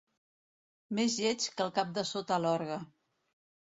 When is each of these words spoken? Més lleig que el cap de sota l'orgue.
Més 0.99 1.17
lleig 1.25 1.47
que 1.59 1.65
el 1.67 1.71
cap 1.77 1.93
de 1.99 2.07
sota 2.13 2.43
l'orgue. 2.47 2.79